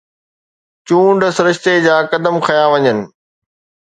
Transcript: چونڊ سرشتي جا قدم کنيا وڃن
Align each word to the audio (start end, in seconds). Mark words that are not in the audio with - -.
چونڊ 0.91 1.19
سرشتي 1.37 1.73
جا 1.85 1.95
قدم 2.13 2.35
کنيا 2.47 2.65
وڃن 2.73 2.99